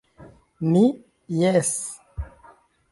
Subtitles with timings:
[0.69, 0.81] Mi,
[1.43, 1.73] jes.